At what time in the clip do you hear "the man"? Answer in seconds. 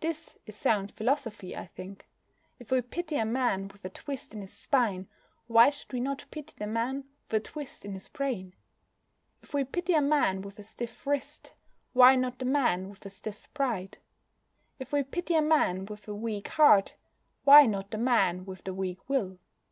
6.58-7.04, 12.40-12.88, 17.92-18.44